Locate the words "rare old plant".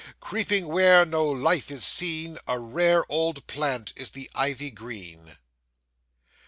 2.57-3.93